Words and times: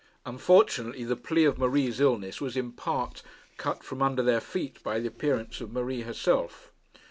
Unfortunately 0.25 1.03
the 1.03 1.15
plea 1.15 1.45
of 1.45 1.59
Marie's 1.59 1.99
illness 1.99 2.41
was 2.41 2.57
in 2.57 2.71
part 2.71 3.21
cut 3.57 3.83
from 3.83 4.01
under 4.01 4.23
their 4.23 4.41
feet 4.41 4.81
by 4.81 4.99
the 4.99 5.07
appearance 5.09 5.61
of 5.61 5.71
Marie 5.71 6.01
herself. 6.01 6.71